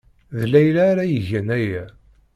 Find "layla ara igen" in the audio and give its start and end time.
0.51-1.47